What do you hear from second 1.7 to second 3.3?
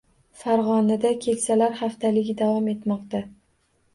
haftaligi” davom etmoqda